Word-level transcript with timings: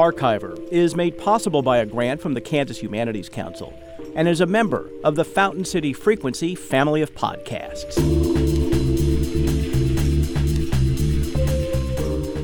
Archiver 0.00 0.58
is 0.72 0.96
made 0.96 1.18
possible 1.18 1.60
by 1.60 1.76
a 1.76 1.84
grant 1.84 2.22
from 2.22 2.32
the 2.32 2.40
Kansas 2.40 2.78
Humanities 2.78 3.28
Council 3.28 3.78
and 4.14 4.26
is 4.26 4.40
a 4.40 4.46
member 4.46 4.88
of 5.04 5.14
the 5.14 5.26
Fountain 5.26 5.66
City 5.66 5.92
Frequency 5.92 6.54
family 6.54 7.02
of 7.02 7.14
podcasts. 7.14 7.98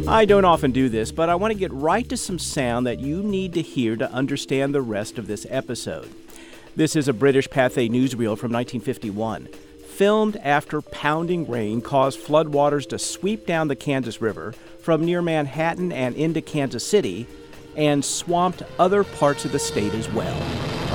I 0.07 0.27
don't 0.27 0.45
often 0.45 0.71
do 0.71 0.91
this, 0.91 1.11
but 1.11 1.31
I 1.31 1.35
want 1.35 1.55
to 1.55 1.59
get 1.59 1.73
right 1.73 2.07
to 2.11 2.17
some 2.19 2.39
sound 2.39 2.87
that 2.87 3.01
you 3.01 3.23
need 3.23 3.55
to 3.55 3.63
hear 3.63 3.97
to 3.97 4.13
understand 4.13 4.75
the 4.75 4.83
rest 4.83 5.17
of 5.17 5.27
this 5.27 5.47
episode. 5.49 6.11
This 6.77 6.95
is 6.95 7.09
a 7.09 7.15
British 7.15 7.49
Pathé 7.49 7.89
newsreel 7.89 8.37
from 8.37 8.53
1951, 8.53 9.47
filmed 9.87 10.37
after 10.43 10.83
pounding 10.83 11.49
rain 11.49 11.81
caused 11.81 12.21
floodwaters 12.21 12.87
to 12.91 12.99
sweep 12.99 13.47
down 13.47 13.69
the 13.69 13.77
Kansas 13.77 14.21
River 14.21 14.53
from 14.79 15.07
near 15.07 15.23
Manhattan 15.23 15.91
and 15.91 16.15
into 16.17 16.43
Kansas 16.43 16.85
City 16.85 17.27
and 17.77 18.05
swamped 18.05 18.63
other 18.79 19.05
parts 19.05 19.45
of 19.45 19.53
the 19.53 19.59
state 19.59 19.95
as 19.95 20.11
well. 20.13 20.37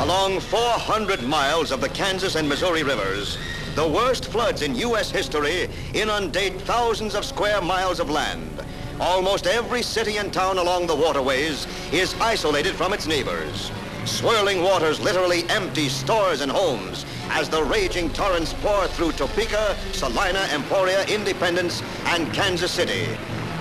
Along 0.03 0.39
400 0.39 1.23
miles 1.23 1.71
of 1.71 1.81
the 1.81 1.89
Kansas 1.89 2.35
and 2.35 2.49
Missouri 2.49 2.83
rivers, 2.83 3.37
the 3.75 3.87
worst 3.87 4.25
floods 4.25 4.63
in 4.63 4.75
U.S. 4.75 5.11
history 5.11 5.69
inundate 5.93 6.59
thousands 6.61 7.15
of 7.15 7.23
square 7.23 7.61
miles 7.61 7.99
of 7.99 8.09
land. 8.09 8.65
Almost 8.99 9.47
every 9.47 9.81
city 9.81 10.17
and 10.17 10.33
town 10.33 10.57
along 10.57 10.87
the 10.87 10.95
waterways 10.95 11.65
is 11.91 12.13
isolated 12.19 12.73
from 12.73 12.93
its 12.93 13.07
neighbors. 13.07 13.71
Swirling 14.05 14.63
waters 14.63 14.99
literally 14.99 15.43
empty 15.49 15.87
stores 15.87 16.41
and 16.41 16.51
homes 16.51 17.05
as 17.29 17.47
the 17.47 17.63
raging 17.63 18.09
torrents 18.09 18.53
pour 18.61 18.87
through 18.87 19.11
Topeka, 19.13 19.77
Salina, 19.93 20.47
Emporia, 20.53 21.05
Independence, 21.05 21.81
and 22.05 22.33
Kansas 22.33 22.71
City. 22.71 23.07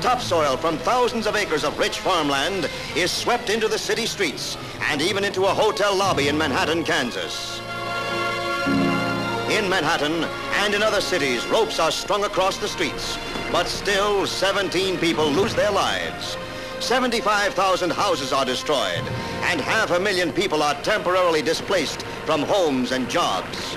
Topsoil 0.00 0.56
from 0.56 0.78
thousands 0.78 1.26
of 1.26 1.36
acres 1.36 1.62
of 1.62 1.78
rich 1.78 1.98
farmland 1.98 2.70
is 2.96 3.10
swept 3.10 3.50
into 3.50 3.68
the 3.68 3.78
city 3.78 4.06
streets 4.06 4.56
and 4.88 5.02
even 5.02 5.24
into 5.24 5.44
a 5.44 5.48
hotel 5.48 5.94
lobby 5.94 6.28
in 6.28 6.38
Manhattan, 6.38 6.84
Kansas. 6.84 7.60
In 9.50 9.68
Manhattan 9.68 10.24
and 10.64 10.74
in 10.74 10.82
other 10.82 11.02
cities, 11.02 11.46
ropes 11.48 11.78
are 11.78 11.90
strung 11.90 12.24
across 12.24 12.56
the 12.56 12.68
streets, 12.68 13.18
but 13.52 13.66
still 13.66 14.26
17 14.26 14.96
people 14.96 15.28
lose 15.30 15.54
their 15.54 15.70
lives. 15.70 16.38
75,000 16.78 17.90
houses 17.90 18.32
are 18.32 18.46
destroyed, 18.46 19.04
and 19.50 19.60
half 19.60 19.90
a 19.90 20.00
million 20.00 20.32
people 20.32 20.62
are 20.62 20.80
temporarily 20.82 21.42
displaced 21.42 22.02
from 22.24 22.40
homes 22.40 22.92
and 22.92 23.10
jobs. 23.10 23.76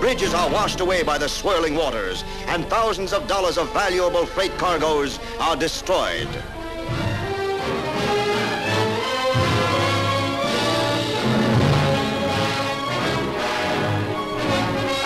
Bridges 0.00 0.34
are 0.34 0.50
washed 0.50 0.80
away 0.80 1.02
by 1.02 1.18
the 1.18 1.28
swirling 1.28 1.74
waters, 1.74 2.24
and 2.48 2.66
thousands 2.66 3.12
of 3.12 3.26
dollars 3.26 3.56
of 3.58 3.72
valuable 3.72 4.26
freight 4.26 4.56
cargoes 4.58 5.18
are 5.40 5.56
destroyed. 5.56 6.28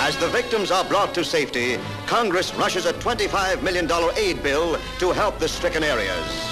As 0.09 0.17
the 0.17 0.29
victims 0.29 0.71
are 0.71 0.85
brought 0.85 1.15
to 1.15 1.25
safety, 1.25 1.79
Congress 2.07 2.55
rushes 2.55 2.87
a 2.87 2.95
$25 2.95 3.63
million 3.63 3.87
aid 4.17 4.43
bill 4.43 4.79
to 4.99 5.13
help 5.13 5.39
the 5.39 5.49
stricken 5.49 5.85
areas. 5.85 6.48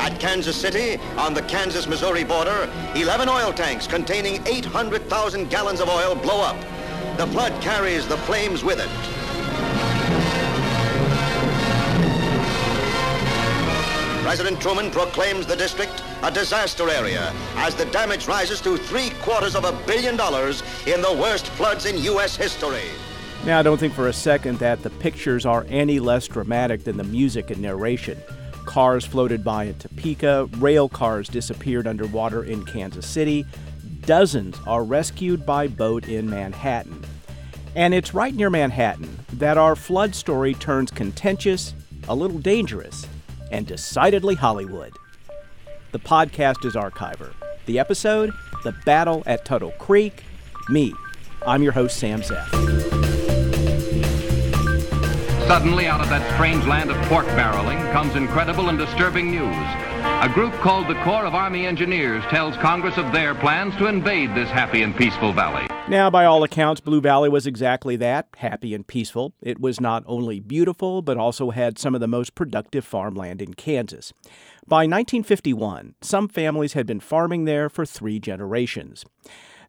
At 0.00 0.18
Kansas 0.18 0.56
City, 0.56 0.98
on 1.18 1.34
the 1.34 1.42
Kansas-Missouri 1.42 2.24
border, 2.24 2.70
11 2.94 3.28
oil 3.28 3.52
tanks 3.52 3.86
containing 3.86 4.40
800,000 4.46 5.50
gallons 5.50 5.78
of 5.78 5.90
oil 5.90 6.14
blow 6.14 6.40
up. 6.40 6.56
The 7.18 7.26
flood 7.26 7.52
carries 7.60 8.08
the 8.08 8.16
flames 8.16 8.64
with 8.64 8.80
it. 8.80 8.88
President 14.22 14.58
Truman 14.62 14.90
proclaims 14.90 15.46
the 15.46 15.56
district 15.56 16.02
a 16.22 16.30
disaster 16.30 16.88
area 16.88 17.30
as 17.56 17.74
the 17.74 17.84
damage 17.86 18.26
rises 18.26 18.62
to 18.62 18.78
three 18.78 19.10
quarters 19.20 19.54
of 19.54 19.64
a 19.64 19.72
billion 19.86 20.16
dollars 20.16 20.62
in 20.86 21.02
the 21.02 21.12
worst 21.12 21.46
floods 21.48 21.84
in 21.84 21.98
U.S. 22.04 22.36
history. 22.36 22.88
Now, 23.44 23.58
I 23.58 23.62
don't 23.62 23.78
think 23.78 23.92
for 23.92 24.08
a 24.08 24.14
second 24.14 24.60
that 24.60 24.82
the 24.82 24.90
pictures 24.90 25.44
are 25.44 25.66
any 25.68 26.00
less 26.00 26.26
dramatic 26.26 26.84
than 26.84 26.96
the 26.96 27.04
music 27.04 27.50
and 27.50 27.60
narration. 27.60 28.18
Cars 28.70 29.04
floated 29.04 29.42
by 29.42 29.64
in 29.64 29.74
Topeka, 29.74 30.48
rail 30.58 30.88
cars 30.88 31.28
disappeared 31.28 31.88
underwater 31.88 32.44
in 32.44 32.64
Kansas 32.64 33.04
City, 33.04 33.44
dozens 34.02 34.56
are 34.64 34.84
rescued 34.84 35.44
by 35.44 35.66
boat 35.66 36.06
in 36.08 36.30
Manhattan. 36.30 37.04
And 37.74 37.92
it's 37.92 38.14
right 38.14 38.32
near 38.32 38.48
Manhattan 38.48 39.24
that 39.32 39.58
our 39.58 39.74
flood 39.74 40.14
story 40.14 40.54
turns 40.54 40.92
contentious, 40.92 41.74
a 42.06 42.14
little 42.14 42.38
dangerous, 42.38 43.08
and 43.50 43.66
decidedly 43.66 44.36
Hollywood. 44.36 44.92
The 45.90 45.98
podcast 45.98 46.64
is 46.64 46.76
Archiver. 46.76 47.32
The 47.66 47.80
episode, 47.80 48.30
The 48.62 48.76
Battle 48.86 49.24
at 49.26 49.44
Tuttle 49.44 49.72
Creek. 49.80 50.22
Me, 50.68 50.94
I'm 51.44 51.64
your 51.64 51.72
host, 51.72 51.98
Sam 51.98 52.20
Zeff. 52.20 52.59
Suddenly, 55.50 55.88
out 55.88 56.00
of 56.00 56.08
that 56.10 56.34
strange 56.34 56.64
land 56.64 56.92
of 56.92 56.96
pork 57.08 57.26
barreling 57.26 57.80
comes 57.90 58.14
incredible 58.14 58.68
and 58.68 58.78
disturbing 58.78 59.32
news. 59.32 59.56
A 60.22 60.30
group 60.32 60.52
called 60.60 60.86
the 60.86 60.94
Corps 61.02 61.26
of 61.26 61.34
Army 61.34 61.66
Engineers 61.66 62.22
tells 62.30 62.56
Congress 62.58 62.96
of 62.96 63.10
their 63.10 63.34
plans 63.34 63.74
to 63.78 63.88
invade 63.88 64.32
this 64.32 64.48
happy 64.48 64.82
and 64.82 64.96
peaceful 64.96 65.32
valley. 65.32 65.66
Now, 65.88 66.08
by 66.08 66.24
all 66.24 66.44
accounts, 66.44 66.80
Blue 66.80 67.00
Valley 67.00 67.28
was 67.28 67.48
exactly 67.48 67.96
that 67.96 68.28
happy 68.36 68.76
and 68.76 68.86
peaceful. 68.86 69.34
It 69.42 69.58
was 69.58 69.80
not 69.80 70.04
only 70.06 70.38
beautiful, 70.38 71.02
but 71.02 71.16
also 71.16 71.50
had 71.50 71.80
some 71.80 71.96
of 71.96 72.00
the 72.00 72.06
most 72.06 72.36
productive 72.36 72.84
farmland 72.84 73.42
in 73.42 73.54
Kansas. 73.54 74.12
By 74.68 74.82
1951, 74.82 75.96
some 76.00 76.28
families 76.28 76.74
had 76.74 76.86
been 76.86 77.00
farming 77.00 77.44
there 77.44 77.68
for 77.68 77.84
three 77.84 78.20
generations. 78.20 79.04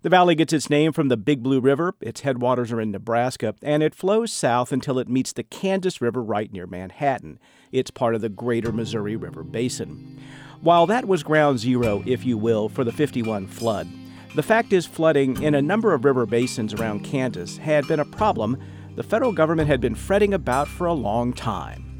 The 0.03 0.09
valley 0.09 0.33
gets 0.33 0.51
its 0.51 0.67
name 0.67 0.93
from 0.93 1.09
the 1.09 1.17
Big 1.17 1.43
Blue 1.43 1.59
River. 1.59 1.93
Its 2.01 2.21
headwaters 2.21 2.71
are 2.71 2.81
in 2.81 2.89
Nebraska, 2.89 3.53
and 3.61 3.83
it 3.83 3.93
flows 3.93 4.31
south 4.31 4.71
until 4.71 4.97
it 4.97 5.07
meets 5.07 5.31
the 5.31 5.43
Kansas 5.43 6.01
River 6.01 6.23
right 6.23 6.51
near 6.51 6.65
Manhattan. 6.65 7.37
It's 7.71 7.91
part 7.91 8.15
of 8.15 8.21
the 8.21 8.29
greater 8.29 8.71
Missouri 8.71 9.15
River 9.15 9.43
Basin. 9.43 10.19
While 10.61 10.87
that 10.87 11.07
was 11.07 11.21
ground 11.21 11.59
zero, 11.59 12.01
if 12.07 12.25
you 12.25 12.35
will, 12.35 12.67
for 12.67 12.83
the 12.83 12.91
51 12.91 13.45
flood, 13.45 13.87
the 14.33 14.41
fact 14.41 14.73
is 14.73 14.87
flooding 14.87 15.39
in 15.43 15.53
a 15.53 15.61
number 15.61 15.93
of 15.93 16.03
river 16.03 16.25
basins 16.25 16.73
around 16.73 17.03
Kansas 17.03 17.57
had 17.57 17.87
been 17.87 17.99
a 17.99 18.05
problem 18.05 18.57
the 18.95 19.03
federal 19.03 19.31
government 19.31 19.67
had 19.67 19.81
been 19.81 19.95
fretting 19.95 20.33
about 20.33 20.67
for 20.67 20.87
a 20.87 20.93
long 20.93 21.31
time. 21.31 21.90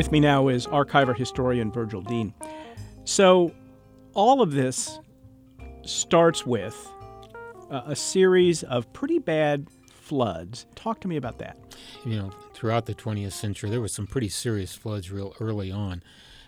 With 0.00 0.12
me 0.12 0.20
now 0.20 0.48
is 0.48 0.66
archiver 0.66 1.14
historian 1.14 1.70
Virgil 1.70 2.00
Dean. 2.00 2.32
So, 3.04 3.54
all 4.14 4.40
of 4.40 4.52
this 4.52 4.98
starts 5.82 6.46
with 6.46 6.90
a, 7.68 7.82
a 7.88 7.94
series 7.94 8.62
of 8.62 8.90
pretty 8.94 9.18
bad 9.18 9.66
floods. 9.92 10.64
Talk 10.74 11.00
to 11.00 11.08
me 11.08 11.16
about 11.16 11.38
that. 11.40 11.58
You 12.06 12.16
know, 12.16 12.30
throughout 12.54 12.86
the 12.86 12.94
20th 12.94 13.32
century, 13.32 13.68
there 13.68 13.82
were 13.82 13.88
some 13.88 14.06
pretty 14.06 14.30
serious 14.30 14.74
floods 14.74 15.10
real 15.10 15.34
early 15.38 15.70
on, 15.70 16.02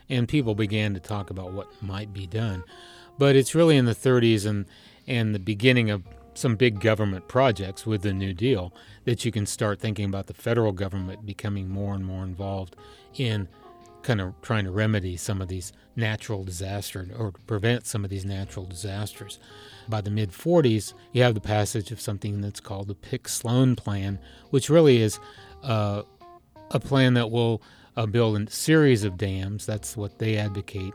and 0.08 0.26
people 0.26 0.54
began 0.54 0.94
to 0.94 1.00
talk 1.00 1.28
about 1.28 1.52
what 1.52 1.82
might 1.82 2.10
be 2.14 2.26
done. 2.26 2.64
But 3.18 3.36
it's 3.36 3.54
really 3.54 3.76
in 3.76 3.84
the 3.84 3.94
30s 3.94 4.46
and 4.46 4.64
and 5.06 5.34
the 5.34 5.38
beginning 5.38 5.90
of 5.90 6.04
some 6.34 6.56
big 6.56 6.80
government 6.80 7.28
projects 7.28 7.86
with 7.86 8.02
the 8.02 8.12
New 8.12 8.32
Deal 8.32 8.72
that 9.04 9.24
you 9.24 9.32
can 9.32 9.46
start 9.46 9.80
thinking 9.80 10.06
about 10.06 10.26
the 10.26 10.34
federal 10.34 10.72
government 10.72 11.26
becoming 11.26 11.68
more 11.68 11.94
and 11.94 12.04
more 12.04 12.24
involved 12.24 12.76
in 13.14 13.48
kind 14.02 14.20
of 14.20 14.34
trying 14.42 14.64
to 14.64 14.70
remedy 14.70 15.16
some 15.16 15.40
of 15.40 15.48
these 15.48 15.72
natural 15.94 16.44
disasters 16.44 17.08
or 17.16 17.32
prevent 17.46 17.86
some 17.86 18.04
of 18.04 18.10
these 18.10 18.24
natural 18.24 18.64
disasters. 18.64 19.38
By 19.88 20.00
the 20.00 20.10
mid 20.10 20.30
40s, 20.30 20.94
you 21.12 21.22
have 21.22 21.34
the 21.34 21.40
passage 21.40 21.90
of 21.90 22.00
something 22.00 22.40
that's 22.40 22.60
called 22.60 22.88
the 22.88 22.94
Pick 22.94 23.28
Sloan 23.28 23.76
Plan, 23.76 24.18
which 24.50 24.70
really 24.70 25.00
is 25.00 25.18
uh, 25.62 26.02
a 26.70 26.80
plan 26.80 27.14
that 27.14 27.30
will 27.30 27.62
uh, 27.96 28.06
build 28.06 28.40
a 28.40 28.50
series 28.50 29.04
of 29.04 29.16
dams. 29.16 29.66
That's 29.66 29.96
what 29.96 30.18
they 30.18 30.36
advocate. 30.36 30.94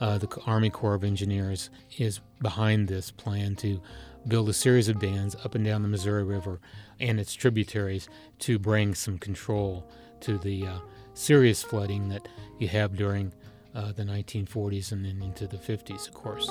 Uh, 0.00 0.18
the 0.18 0.28
Army 0.46 0.70
Corps 0.70 0.94
of 0.94 1.04
Engineers 1.04 1.70
is 1.98 2.20
behind 2.42 2.88
this 2.88 3.10
plan 3.10 3.56
to 3.56 3.80
build 4.26 4.48
a 4.48 4.52
series 4.52 4.88
of 4.88 4.98
dams 4.98 5.36
up 5.44 5.54
and 5.54 5.64
down 5.64 5.82
the 5.82 5.88
Missouri 5.88 6.24
River 6.24 6.60
and 6.98 7.20
its 7.20 7.34
tributaries 7.34 8.08
to 8.40 8.58
bring 8.58 8.94
some 8.94 9.18
control 9.18 9.88
to 10.20 10.38
the 10.38 10.66
uh, 10.66 10.78
serious 11.14 11.62
flooding 11.62 12.08
that 12.08 12.26
you 12.58 12.68
have 12.68 12.96
during 12.96 13.32
uh, 13.74 13.92
the 13.92 14.04
1940s 14.04 14.92
and 14.92 15.04
then 15.04 15.22
into 15.22 15.46
the 15.46 15.56
50s, 15.56 16.08
of 16.08 16.14
course. 16.14 16.48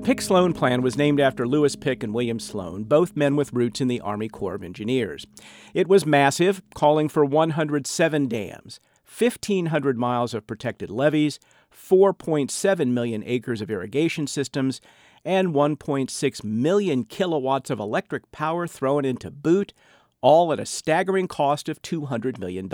The 0.00 0.06
Pick 0.06 0.22
Sloan 0.22 0.54
Plan 0.54 0.80
was 0.80 0.96
named 0.96 1.20
after 1.20 1.46
Lewis 1.46 1.76
Pick 1.76 2.02
and 2.02 2.14
William 2.14 2.40
Sloan, 2.40 2.84
both 2.84 3.14
men 3.14 3.36
with 3.36 3.52
roots 3.52 3.82
in 3.82 3.88
the 3.88 4.00
Army 4.00 4.30
Corps 4.30 4.54
of 4.54 4.62
Engineers. 4.62 5.26
It 5.74 5.88
was 5.88 6.06
massive, 6.06 6.62
calling 6.74 7.10
for 7.10 7.22
107 7.22 8.26
dams, 8.26 8.80
1,500 9.04 9.98
miles 9.98 10.32
of 10.32 10.46
protected 10.46 10.90
levees, 10.90 11.38
4.7 11.70 12.88
million 12.88 13.22
acres 13.26 13.60
of 13.60 13.70
irrigation 13.70 14.26
systems, 14.26 14.80
and 15.22 15.48
1.6 15.48 16.44
million 16.44 17.04
kilowatts 17.04 17.68
of 17.68 17.78
electric 17.78 18.32
power 18.32 18.66
thrown 18.66 19.04
into 19.04 19.30
boot, 19.30 19.74
all 20.22 20.50
at 20.50 20.58
a 20.58 20.64
staggering 20.64 21.28
cost 21.28 21.68
of 21.68 21.82
$200 21.82 22.38
million. 22.38 22.70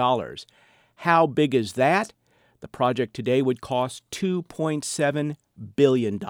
How 0.94 1.26
big 1.26 1.56
is 1.56 1.72
that? 1.72 2.12
The 2.60 2.68
project 2.68 3.14
today 3.14 3.42
would 3.42 3.60
cost 3.60 4.08
$2.7 4.12 5.36
billion. 5.74 6.20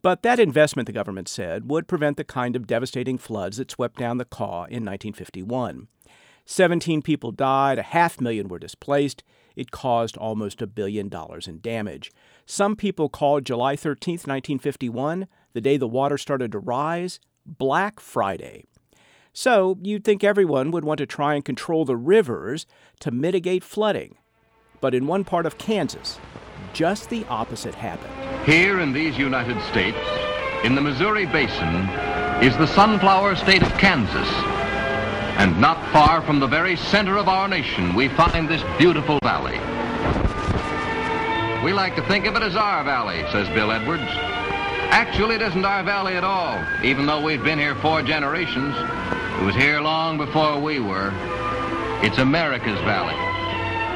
But 0.00 0.22
that 0.22 0.40
investment, 0.40 0.86
the 0.86 0.92
government 0.92 1.28
said, 1.28 1.68
would 1.68 1.86
prevent 1.86 2.16
the 2.16 2.24
kind 2.24 2.56
of 2.56 2.66
devastating 2.66 3.18
floods 3.18 3.58
that 3.58 3.70
swept 3.70 3.98
down 3.98 4.18
the 4.18 4.24
Kaw 4.24 4.64
in 4.64 4.84
1951. 4.84 5.88
17 6.44 7.02
people 7.02 7.30
died, 7.30 7.78
a 7.78 7.82
half 7.82 8.20
million 8.20 8.48
were 8.48 8.58
displaced. 8.58 9.22
It 9.54 9.70
caused 9.70 10.16
almost 10.16 10.62
a 10.62 10.66
billion 10.66 11.08
dollars 11.08 11.46
in 11.46 11.60
damage. 11.60 12.10
Some 12.46 12.74
people 12.74 13.08
called 13.08 13.44
July 13.44 13.76
13, 13.76 14.14
1951, 14.14 15.28
the 15.52 15.60
day 15.60 15.76
the 15.76 15.86
water 15.86 16.18
started 16.18 16.52
to 16.52 16.58
rise, 16.58 17.20
Black 17.44 18.00
Friday. 18.00 18.64
So 19.32 19.78
you'd 19.82 20.04
think 20.04 20.22
everyone 20.22 20.70
would 20.70 20.84
want 20.84 20.98
to 20.98 21.06
try 21.06 21.34
and 21.34 21.44
control 21.44 21.84
the 21.84 21.96
rivers 21.96 22.66
to 23.00 23.10
mitigate 23.10 23.64
flooding. 23.64 24.16
But 24.80 24.94
in 24.94 25.06
one 25.06 25.24
part 25.24 25.46
of 25.46 25.58
Kansas, 25.58 26.18
just 26.72 27.08
the 27.08 27.24
opposite 27.28 27.74
happened. 27.74 28.31
Here 28.44 28.80
in 28.80 28.92
these 28.92 29.16
United 29.16 29.62
States, 29.62 29.96
in 30.64 30.74
the 30.74 30.80
Missouri 30.80 31.26
Basin, 31.26 31.88
is 32.42 32.56
the 32.58 32.66
sunflower 32.66 33.36
state 33.36 33.62
of 33.62 33.72
Kansas. 33.78 34.28
And 35.38 35.60
not 35.60 35.80
far 35.92 36.22
from 36.22 36.40
the 36.40 36.48
very 36.48 36.74
center 36.74 37.16
of 37.18 37.28
our 37.28 37.46
nation, 37.46 37.94
we 37.94 38.08
find 38.08 38.48
this 38.48 38.62
beautiful 38.78 39.20
valley. 39.22 39.60
We 41.64 41.72
like 41.72 41.94
to 41.94 42.02
think 42.08 42.26
of 42.26 42.34
it 42.34 42.42
as 42.42 42.56
our 42.56 42.82
valley, 42.82 43.24
says 43.30 43.48
Bill 43.50 43.70
Edwards. 43.70 44.10
Actually, 44.90 45.36
it 45.36 45.42
isn't 45.42 45.64
our 45.64 45.84
valley 45.84 46.16
at 46.16 46.24
all, 46.24 46.60
even 46.82 47.06
though 47.06 47.22
we've 47.22 47.44
been 47.44 47.60
here 47.60 47.76
four 47.76 48.02
generations. 48.02 48.74
It 48.76 49.44
was 49.44 49.54
here 49.54 49.80
long 49.80 50.18
before 50.18 50.58
we 50.58 50.80
were. 50.80 51.12
It's 52.02 52.18
America's 52.18 52.80
valley. 52.80 53.14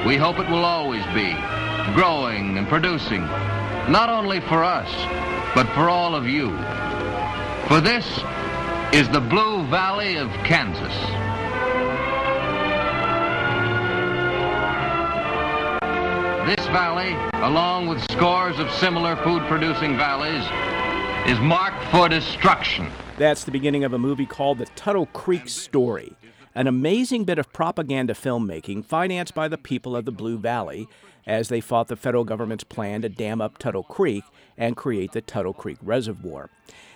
We 0.07 0.17
hope 0.17 0.39
it 0.39 0.49
will 0.49 0.65
always 0.65 1.05
be, 1.07 1.35
growing 1.95 2.59
and 2.59 2.69
producing, 2.69 3.29
not 3.89 4.09
only 4.09 4.41
for 4.41 4.65
us, 4.65 4.91
but 5.55 5.67
for 5.75 5.89
all 5.89 6.15
of 6.15 6.27
you. 6.27 6.51
For 7.69 7.81
this 7.81 8.07
is 8.93 9.09
the 9.09 9.21
Blue 9.21 9.65
Valley 9.69 10.17
of 10.17 10.31
Kansas. 10.45 10.95
This 16.47 16.67
valley, 16.67 17.13
along 17.43 17.89
with 17.89 18.01
scores 18.13 18.59
of 18.59 18.71
similar 18.71 19.17
food-producing 19.17 19.97
valleys, 19.97 20.45
is 21.27 21.41
marked 21.41 21.83
for 21.91 22.09
destruction. 22.09 22.89
That's 23.19 23.45
the 23.45 23.51
beginning 23.51 23.85
of 23.85 23.93
a 23.93 23.99
movie 23.99 24.27
called 24.27 24.59
The 24.59 24.67
Tuttle 24.77 25.07
Creek 25.07 25.49
Story, 25.49 26.15
an 26.57 26.67
amazing 26.67 27.25
bit 27.25 27.39
of 27.39 27.53
propaganda 27.53 28.15
filmmaking 28.15 28.83
financed 28.83 29.35
by 29.35 29.47
the 29.47 29.59
people 29.59 29.95
of 29.95 30.07
the 30.07 30.11
Blue 30.11 30.39
Valley 30.39 30.89
as 31.27 31.49
they 31.49 31.61
fought 31.61 31.89
the 31.89 31.97
federal 31.97 32.25
government's 32.25 32.65
plan 32.65 33.03
to 33.03 33.11
dam 33.11 33.43
up 33.43 33.59
Tuttle 33.59 33.83
Creek 33.83 34.25
and 34.57 34.75
create 34.75 35.13
the 35.13 35.21
Tuttle 35.21 35.53
Creek 35.53 35.77
Reservoir. 35.83 36.49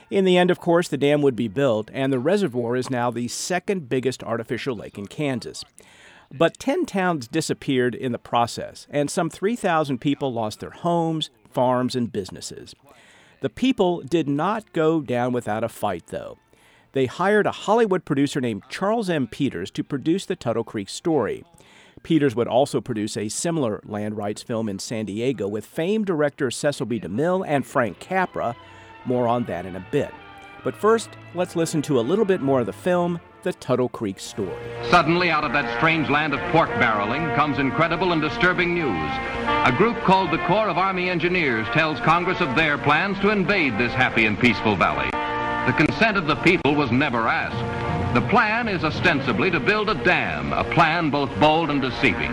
In 0.09 0.25
the 0.25 0.39
end, 0.39 0.51
of 0.51 0.59
course, 0.59 0.89
the 0.89 0.97
dam 0.97 1.21
would 1.21 1.37
be 1.37 1.47
built, 1.47 1.91
and 1.93 2.11
the 2.11 2.19
reservoir 2.19 2.75
is 2.75 2.89
now 2.89 3.11
the 3.11 3.29
second 3.29 3.91
biggest 3.91 4.25
artificial 4.25 4.75
lake 4.75 4.97
in 4.97 5.07
Kansas. 5.07 5.63
But 6.33 6.59
10 6.59 6.87
towns 6.87 7.29
disappeared 7.29 7.95
in 7.95 8.13
the 8.13 8.19
process, 8.19 8.87
and 8.89 9.11
some 9.11 9.29
3,000 9.29 9.99
people 9.99 10.33
lost 10.33 10.61
their 10.61 10.71
homes, 10.71 11.29
farms, 11.51 11.95
and 11.95 12.11
businesses. 12.11 12.75
The 13.43 13.51
people 13.51 14.01
did 14.01 14.27
not 14.27 14.73
go 14.73 15.03
down 15.03 15.33
without 15.33 15.65
a 15.65 15.69
fight, 15.69 16.07
though. 16.07 16.39
They 16.93 17.07
hired 17.07 17.47
a 17.47 17.53
Hollywood 17.53 18.05
producer 18.05 18.41
named 18.41 18.65
Charles 18.69 19.09
M. 19.09 19.29
Peters 19.29 19.71
to 19.73 19.85
produce 19.85 20.27
the 20.27 20.35
Tuttle 20.35 20.65
Creek 20.65 20.89
story. 20.89 21.45
Peters 22.03 22.35
would 22.35 22.49
also 22.49 22.81
produce 22.81 23.17
a 23.17 23.29
similar 23.29 23.81
land 23.85 24.17
rights 24.17 24.43
film 24.43 24.69
in 24.69 24.79
San 24.79 25.05
Diego 25.05 25.47
with 25.47 25.65
famed 25.65 26.07
director 26.07 26.51
Cecil 26.51 26.87
B. 26.87 26.99
DeMille 26.99 27.45
and 27.47 27.65
Frank 27.65 28.01
Capra. 28.01 28.57
More 29.05 29.29
on 29.29 29.45
that 29.45 29.67
in 29.67 29.77
a 29.77 29.87
bit. 29.93 30.13
But 30.65 30.75
first, 30.75 31.11
let's 31.35 31.57
listen 31.57 31.81
to 31.83 32.01
a 32.01 32.03
little 32.03 32.25
bit 32.25 32.41
more 32.41 32.61
of 32.61 32.67
the 32.67 32.73
film, 32.73 33.21
The 33.45 33.53
Tuttle 33.53 33.89
Creek 33.89 34.19
Story. 34.19 34.51
Suddenly, 34.91 35.31
out 35.31 35.45
of 35.45 35.53
that 35.53 35.79
strange 35.79 36.11
land 36.11 36.35
of 36.35 36.41
pork 36.53 36.71
barreling 36.71 37.35
comes 37.37 37.59
incredible 37.59 38.13
and 38.13 38.21
disturbing 38.21 38.75
news. 38.75 39.11
A 39.47 39.73
group 39.77 39.97
called 40.01 40.33
the 40.33 40.45
Corps 40.47 40.69
of 40.69 40.77
Army 40.77 41.09
Engineers 41.09 41.67
tells 41.69 42.01
Congress 42.01 42.41
of 42.41 42.57
their 42.57 42.79
plans 42.79 43.19
to 43.21 43.31
invade 43.31 43.79
this 43.79 43.93
happy 43.93 44.27
and 44.27 44.39
peaceful 44.39 44.75
valley. 44.75 45.09
The 45.71 45.87
consent 45.87 46.17
of 46.17 46.27
the 46.27 46.35
people 46.35 46.75
was 46.75 46.91
never 46.91 47.29
asked. 47.29 48.13
The 48.13 48.29
plan 48.29 48.67
is 48.67 48.83
ostensibly 48.83 49.53
to 49.53 49.61
build 49.61 49.89
a 49.89 49.95
dam, 49.95 50.53
a 50.53 50.65
plan 50.65 51.11
both 51.11 51.31
bold 51.39 51.71
and 51.71 51.81
deceiving. 51.81 52.33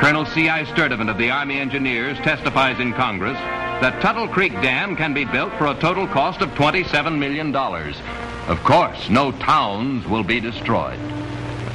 Colonel 0.00 0.26
C.I. 0.26 0.64
Sturdivant 0.64 1.08
of 1.08 1.16
the 1.16 1.30
Army 1.30 1.60
Engineers 1.60 2.18
testifies 2.18 2.80
in 2.80 2.92
Congress 2.92 3.36
that 3.80 4.02
Tuttle 4.02 4.26
Creek 4.26 4.52
Dam 4.54 4.96
can 4.96 5.14
be 5.14 5.24
built 5.24 5.52
for 5.58 5.68
a 5.68 5.76
total 5.76 6.08
cost 6.08 6.40
of 6.40 6.48
$27 6.56 7.16
million. 7.16 7.54
Of 7.54 8.64
course, 8.64 9.08
no 9.08 9.30
towns 9.30 10.04
will 10.08 10.24
be 10.24 10.40
destroyed. 10.40 10.98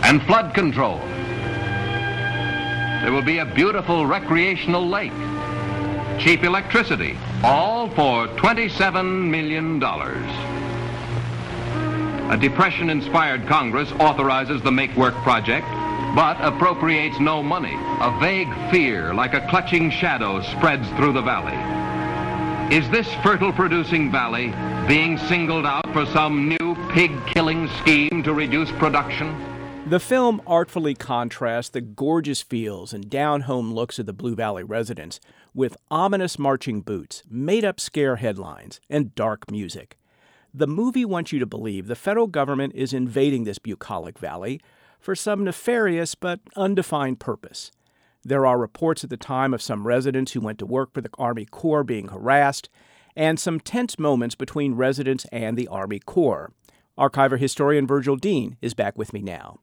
And 0.03 0.21
flood 0.23 0.53
control. 0.53 0.97
There 2.99 3.13
will 3.13 3.23
be 3.23 3.37
a 3.37 3.45
beautiful 3.45 4.05
recreational 4.05 4.85
lake. 4.85 5.13
Cheap 6.19 6.43
electricity, 6.43 7.17
all 7.45 7.87
for 7.91 8.27
$27 8.27 9.29
million. 9.29 9.79
A 12.31 12.37
depression-inspired 12.37 13.45
Congress 13.45 13.91
authorizes 13.99 14.61
the 14.61 14.71
Make 14.71 14.95
Work 14.95 15.13
project, 15.15 15.67
but 16.15 16.37
appropriates 16.39 17.19
no 17.19 17.43
money. 17.43 17.75
A 17.75 18.17
vague 18.21 18.47
fear, 18.71 19.13
like 19.13 19.33
a 19.33 19.45
clutching 19.49 19.91
shadow, 19.91 20.41
spreads 20.41 20.87
through 20.91 21.11
the 21.11 21.21
valley. 21.21 21.57
Is 22.73 22.89
this 22.89 23.13
fertile-producing 23.15 24.13
valley 24.13 24.53
being 24.87 25.17
singled 25.17 25.65
out 25.65 25.91
for 25.91 26.05
some 26.05 26.47
new 26.47 26.75
pig-killing 26.93 27.67
scheme 27.81 28.23
to 28.23 28.33
reduce 28.33 28.71
production? 28.79 29.35
The 29.89 29.99
film 29.99 30.41
artfully 30.47 30.95
contrasts 30.95 31.71
the 31.71 31.81
gorgeous 31.81 32.41
fields 32.41 32.93
and 32.93 33.09
down-home 33.09 33.73
looks 33.73 33.99
of 33.99 34.05
the 34.05 34.13
Blue 34.13 34.35
Valley 34.35 34.63
residents 34.63 35.19
with 35.53 35.75
ominous 35.91 36.39
marching 36.39 36.79
boots, 36.79 37.23
made-up 37.29 37.81
scare 37.81 38.15
headlines, 38.15 38.79
and 38.89 39.13
dark 39.15 39.51
music. 39.51 39.97
The 40.53 40.67
movie 40.67 41.05
wants 41.05 41.31
you 41.31 41.39
to 41.39 41.45
believe 41.45 41.87
the 41.87 41.95
federal 41.95 42.27
government 42.27 42.73
is 42.75 42.93
invading 42.93 43.45
this 43.45 43.57
bucolic 43.57 44.19
valley 44.19 44.59
for 44.99 45.15
some 45.15 45.45
nefarious 45.45 46.13
but 46.13 46.41
undefined 46.57 47.19
purpose. 47.21 47.71
There 48.23 48.45
are 48.45 48.57
reports 48.57 49.03
at 49.03 49.09
the 49.09 49.17
time 49.17 49.53
of 49.53 49.61
some 49.61 49.87
residents 49.87 50.33
who 50.33 50.41
went 50.41 50.59
to 50.59 50.65
work 50.65 50.93
for 50.93 51.01
the 51.01 51.09
Army 51.17 51.45
Corps 51.45 51.85
being 51.85 52.09
harassed, 52.09 52.69
and 53.15 53.39
some 53.39 53.59
tense 53.59 53.97
moments 53.97 54.35
between 54.35 54.75
residents 54.75 55.25
and 55.31 55.57
the 55.57 55.67
Army 55.69 55.99
Corps. 55.99 56.51
Archiver 56.97 57.39
historian 57.39 57.87
Virgil 57.87 58.17
Dean 58.17 58.57
is 58.61 58.73
back 58.73 58.97
with 58.97 59.13
me 59.13 59.21
now. 59.21 59.59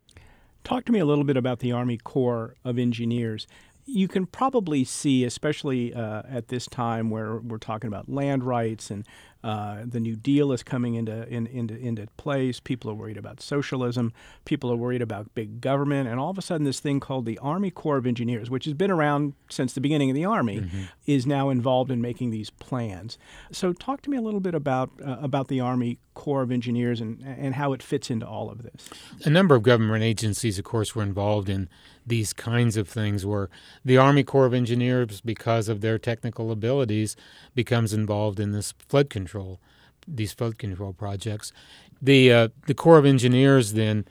Talk 0.64 0.86
to 0.86 0.92
me 0.92 0.98
a 0.98 1.04
little 1.04 1.24
bit 1.24 1.36
about 1.36 1.60
the 1.60 1.70
Army 1.70 1.98
Corps 1.98 2.56
of 2.64 2.78
Engineers 2.78 3.46
you 3.88 4.06
can 4.06 4.26
probably 4.26 4.84
see, 4.84 5.24
especially 5.24 5.94
uh, 5.94 6.22
at 6.28 6.48
this 6.48 6.66
time 6.66 7.08
where 7.08 7.38
we're 7.38 7.56
talking 7.58 7.88
about 7.88 8.08
land 8.08 8.44
rights 8.44 8.90
and 8.90 9.06
uh, 9.44 9.82
the 9.86 10.00
New 10.00 10.16
Deal 10.16 10.52
is 10.52 10.62
coming 10.62 10.94
into, 10.94 11.26
in, 11.28 11.46
into 11.46 11.76
into 11.76 12.06
place. 12.16 12.58
People 12.58 12.90
are 12.90 12.94
worried 12.94 13.16
about 13.16 13.40
socialism. 13.40 14.12
People 14.44 14.72
are 14.72 14.76
worried 14.76 15.00
about 15.00 15.32
big 15.34 15.60
government, 15.60 16.08
and 16.08 16.18
all 16.18 16.30
of 16.30 16.38
a 16.38 16.42
sudden, 16.42 16.64
this 16.64 16.80
thing 16.80 16.98
called 16.98 17.24
the 17.24 17.38
Army 17.38 17.70
Corps 17.70 17.98
of 17.98 18.06
Engineers, 18.06 18.50
which 18.50 18.64
has 18.64 18.74
been 18.74 18.90
around 18.90 19.34
since 19.48 19.72
the 19.72 19.80
beginning 19.80 20.10
of 20.10 20.16
the 20.16 20.24
Army, 20.24 20.60
mm-hmm. 20.60 20.82
is 21.06 21.24
now 21.24 21.50
involved 21.50 21.90
in 21.90 22.00
making 22.00 22.30
these 22.30 22.50
plans. 22.50 23.16
So, 23.52 23.72
talk 23.72 24.02
to 24.02 24.10
me 24.10 24.16
a 24.16 24.22
little 24.22 24.40
bit 24.40 24.54
about 24.54 24.90
uh, 25.04 25.18
about 25.20 25.46
the 25.46 25.60
Army 25.60 25.98
Corps 26.14 26.42
of 26.42 26.50
Engineers 26.50 27.00
and 27.00 27.22
and 27.22 27.54
how 27.54 27.72
it 27.72 27.82
fits 27.82 28.10
into 28.10 28.26
all 28.26 28.50
of 28.50 28.64
this. 28.64 28.90
A 29.24 29.30
number 29.30 29.54
of 29.54 29.62
government 29.62 30.02
agencies, 30.02 30.58
of 30.58 30.64
course, 30.64 30.96
were 30.96 31.02
involved 31.04 31.48
in 31.48 31.68
these 32.08 32.32
kinds 32.32 32.76
of 32.76 32.88
things 32.88 33.24
where 33.24 33.48
the 33.84 33.96
Army 33.96 34.24
Corps 34.24 34.46
of 34.46 34.54
Engineers, 34.54 35.20
because 35.20 35.68
of 35.68 35.80
their 35.80 35.98
technical 35.98 36.50
abilities, 36.50 37.16
becomes 37.54 37.92
involved 37.92 38.40
in 38.40 38.52
this 38.52 38.72
flood 38.88 39.10
control, 39.28 39.60
these 40.06 40.32
flood 40.32 40.58
control 40.58 40.92
projects. 40.92 41.52
The 42.00 42.32
uh, 42.32 42.48
the 42.66 42.74
Corps 42.74 42.98
of 42.98 43.04
Engineers 43.04 43.72
then 43.72 44.04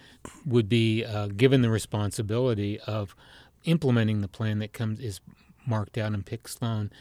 would 0.45 0.69
be 0.69 1.03
uh, 1.03 1.27
given 1.27 1.61
the 1.61 1.69
responsibility 1.69 2.79
of 2.81 3.15
implementing 3.63 4.21
the 4.21 4.27
plan 4.27 4.59
that 4.59 4.73
comes 4.73 4.99
is 4.99 5.21
marked 5.65 5.97
out 5.97 6.13
in 6.13 6.23
Pick 6.23 6.47
Sloan, 6.47 6.91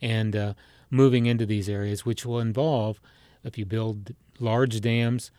and 0.00 0.36
uh, 0.36 0.54
moving 0.90 1.26
into 1.26 1.46
these 1.46 1.68
areas, 1.68 2.04
which 2.04 2.26
will 2.26 2.40
involve, 2.40 3.00
if 3.42 3.58
you 3.58 3.64
build 3.64 4.14
large 4.38 4.80
dams, 4.80 5.30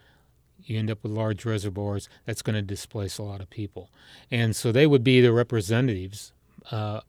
you 0.66 0.80
end 0.80 0.90
up 0.90 1.04
with 1.04 1.12
large 1.12 1.46
reservoirs. 1.46 2.10
That's 2.26 2.42
going 2.42 2.56
to 2.56 2.62
displace 2.62 3.18
a 3.18 3.24
lot 3.24 3.42
of 3.42 3.50
people, 3.50 3.90
and 4.32 4.56
so 4.56 4.72
they 4.72 4.88
would 4.88 5.04
be 5.04 5.22
the 5.22 5.34
representatives 5.34 6.34
uh, 6.72 7.02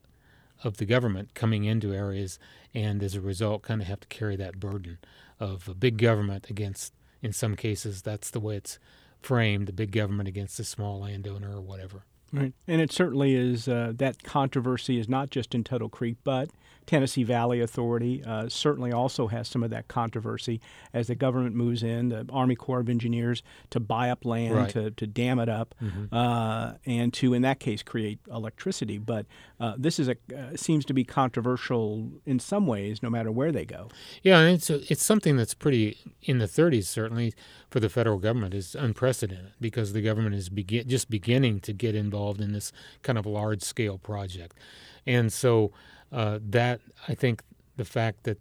of 0.63 0.77
the 0.77 0.85
government 0.85 1.33
coming 1.33 1.65
into 1.65 1.93
areas, 1.93 2.39
and 2.73 3.03
as 3.03 3.15
a 3.15 3.21
result, 3.21 3.63
kind 3.63 3.81
of 3.81 3.87
have 3.87 3.99
to 4.01 4.07
carry 4.07 4.35
that 4.35 4.59
burden 4.59 4.97
of 5.39 5.67
a 5.67 5.73
big 5.73 5.97
government 5.97 6.49
against. 6.49 6.93
In 7.21 7.33
some 7.33 7.55
cases, 7.55 8.01
that's 8.01 8.29
the 8.29 8.39
way 8.39 8.55
it's 8.57 8.79
framed: 9.21 9.67
the 9.67 9.73
big 9.73 9.91
government 9.91 10.29
against 10.29 10.57
the 10.57 10.63
small 10.63 10.99
landowner 11.01 11.55
or 11.55 11.61
whatever. 11.61 12.05
Right. 12.35 12.53
And 12.67 12.81
it 12.81 12.91
certainly 12.91 13.35
is 13.35 13.67
uh, 13.67 13.93
that 13.95 14.23
controversy 14.23 14.99
is 14.99 15.07
not 15.07 15.29
just 15.29 15.55
in 15.55 15.63
Tuttle 15.63 15.89
Creek, 15.89 16.17
but 16.23 16.49
Tennessee 16.85 17.23
Valley 17.23 17.61
Authority 17.61 18.23
uh, 18.23 18.47
certainly 18.47 18.91
also 18.91 19.27
has 19.27 19.47
some 19.47 19.63
of 19.63 19.69
that 19.71 19.87
controversy 19.87 20.61
as 20.93 21.07
the 21.07 21.15
government 21.15 21.55
moves 21.55 21.83
in, 21.83 22.09
the 22.09 22.27
Army 22.31 22.55
Corps 22.55 22.79
of 22.79 22.89
Engineers 22.89 23.43
to 23.71 23.79
buy 23.79 24.09
up 24.09 24.25
land, 24.25 24.55
right. 24.55 24.69
to, 24.69 24.91
to 24.91 25.07
dam 25.07 25.39
it 25.39 25.49
up, 25.49 25.73
mm-hmm. 25.81 26.13
uh, 26.13 26.73
and 26.85 27.13
to, 27.13 27.33
in 27.33 27.41
that 27.41 27.59
case, 27.59 27.81
create 27.81 28.19
electricity. 28.31 28.97
But 28.97 29.25
uh, 29.59 29.73
this 29.77 29.99
is 29.99 30.07
a 30.07 30.15
uh, 30.35 30.55
seems 30.55 30.85
to 30.85 30.93
be 30.93 31.03
controversial 31.03 32.11
in 32.25 32.39
some 32.39 32.67
ways, 32.67 33.01
no 33.01 33.09
matter 33.09 33.31
where 33.31 33.51
they 33.51 33.65
go. 33.65 33.89
Yeah, 34.21 34.39
and 34.39 34.55
it's, 34.55 34.69
a, 34.69 34.91
it's 34.91 35.03
something 35.03 35.37
that's 35.37 35.53
pretty, 35.53 35.97
in 36.21 36.37
the 36.37 36.45
30s 36.45 36.85
certainly, 36.85 37.33
for 37.69 37.79
the 37.79 37.89
federal 37.89 38.19
government 38.19 38.53
is 38.53 38.75
unprecedented 38.75 39.53
because 39.59 39.93
the 39.93 40.01
government 40.01 40.35
is 40.35 40.49
begin, 40.49 40.87
just 40.87 41.09
beginning 41.09 41.59
to 41.61 41.73
get 41.73 41.95
involved 41.95 42.24
in 42.33 42.53
this 42.53 42.71
kind 43.03 43.17
of 43.17 43.25
large 43.25 43.61
scale 43.61 43.97
project. 43.97 44.57
And 45.05 45.31
so 45.31 45.71
uh, 46.11 46.39
that 46.41 46.81
I 47.07 47.15
think 47.15 47.43
the 47.77 47.85
fact 47.85 48.23
that 48.23 48.39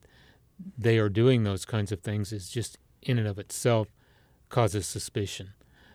they 0.79 0.99
are 0.99 1.09
doing 1.09 1.43
those 1.43 1.65
kinds 1.65 1.93
of 1.93 2.01
things 2.01 2.33
is 2.33 2.49
just 2.49 2.79
in 3.03 3.19
and 3.19 3.27
of 3.27 3.39
itself 3.39 3.89
causes 4.49 4.87
suspicion. 4.87 5.53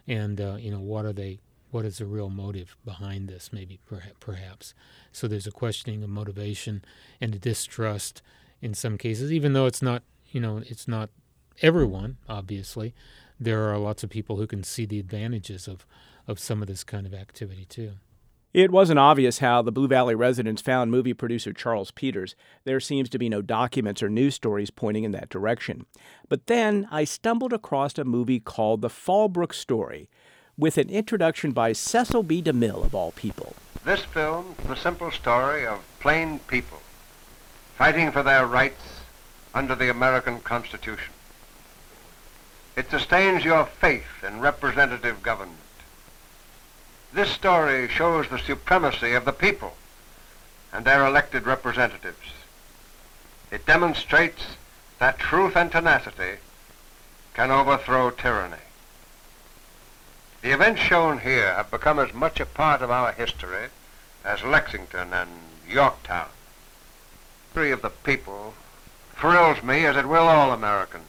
And 0.07 0.39
uh, 0.41 0.55
you 0.59 0.71
know, 0.71 0.79
what 0.79 1.05
are 1.05 1.13
they? 1.13 1.39
What 1.71 1.85
is 1.85 1.99
the 1.99 2.05
real 2.05 2.29
motive 2.29 2.75
behind 2.83 3.29
this? 3.29 3.51
Maybe 3.53 3.79
perhaps. 4.19 4.73
So 5.11 5.27
there's 5.27 5.47
a 5.47 5.51
questioning 5.51 6.03
of 6.03 6.09
motivation 6.09 6.83
and 7.21 7.35
a 7.35 7.39
distrust 7.39 8.23
in 8.61 8.73
some 8.73 8.97
cases, 8.97 9.31
even 9.31 9.53
though 9.53 9.65
it's 9.65 9.81
not. 9.81 10.03
You 10.31 10.41
know, 10.41 10.61
it's 10.65 10.87
not 10.87 11.09
everyone. 11.61 12.17
Obviously, 12.27 12.93
there 13.39 13.63
are 13.71 13.77
lots 13.77 14.03
of 14.03 14.09
people 14.09 14.35
who 14.35 14.47
can 14.47 14.63
see 14.63 14.85
the 14.85 14.99
advantages 14.99 15.67
of 15.67 15.85
of 16.29 16.39
some 16.39 16.61
of 16.61 16.67
this 16.67 16.83
kind 16.83 17.07
of 17.07 17.13
activity 17.13 17.65
too. 17.65 17.93
It 18.53 18.71
wasn't 18.71 18.99
obvious 18.99 19.39
how 19.39 19.61
the 19.61 19.71
Blue 19.71 19.87
Valley 19.87 20.15
residents 20.15 20.61
found 20.61 20.91
movie 20.91 21.13
producer 21.13 21.53
Charles 21.53 21.91
Peters. 21.91 22.35
There 22.65 22.79
seems 22.79 23.09
to 23.09 23.19
be 23.19 23.29
no 23.29 23.41
documents 23.41 24.01
or 24.01 24.09
news 24.09 24.35
stories 24.35 24.69
pointing 24.69 25.03
in 25.03 25.11
that 25.11 25.29
direction. 25.29 25.85
But 26.29 26.47
then 26.47 26.87
I 26.91 27.03
stumbled 27.03 27.53
across 27.53 27.97
a 27.97 28.03
movie 28.03 28.39
called 28.39 28.81
The 28.81 28.89
Fallbrook 28.89 29.53
Story, 29.53 30.09
with 30.57 30.77
an 30.77 30.89
introduction 30.89 31.51
by 31.51 31.73
Cecil 31.73 32.23
B. 32.23 32.41
DeMille, 32.41 32.83
of 32.83 32.93
all 32.93 33.11
people. 33.11 33.55
This 33.85 34.01
film 34.01 34.55
the 34.67 34.75
simple 34.75 35.09
story 35.11 35.65
of 35.65 35.83
plain 35.99 36.39
people 36.39 36.81
fighting 37.75 38.11
for 38.11 38.23
their 38.23 38.45
rights 38.45 39.01
under 39.53 39.73
the 39.73 39.89
American 39.89 40.41
Constitution. 40.41 41.13
It 42.75 42.91
sustains 42.91 43.45
your 43.45 43.65
faith 43.65 44.23
in 44.27 44.41
representative 44.41 45.23
government. 45.23 45.57
This 47.11 47.31
story 47.31 47.87
shows 47.87 48.29
the 48.29 48.37
supremacy 48.37 49.13
of 49.13 49.25
the 49.25 49.33
people 49.33 49.75
and 50.71 50.85
their 50.85 51.05
elected 51.05 51.45
representatives. 51.45 52.33
It 53.51 53.65
demonstrates 53.65 54.43
that 54.99 55.17
truth 55.17 55.55
and 55.55 55.71
tenacity 55.71 56.37
can 57.33 57.49
overthrow 57.49 58.11
tyranny. 58.11 58.57
The 60.41 60.51
events 60.51 60.81
shown 60.81 61.19
here 61.19 61.53
have 61.55 61.71
become 61.71 61.99
as 61.99 62.13
much 62.13 62.39
a 62.39 62.45
part 62.45 62.81
of 62.81 62.91
our 62.91 63.11
history 63.11 63.69
as 64.23 64.43
Lexington 64.43 65.11
and 65.13 65.29
Yorktown. 65.67 66.29
The 67.53 67.61
history 67.61 67.71
of 67.71 67.81
the 67.81 67.89
people 67.89 68.53
thrills 69.15 69.63
me 69.63 69.85
as 69.85 69.97
it 69.97 70.07
will 70.07 70.27
all 70.27 70.51
Americans. 70.51 71.05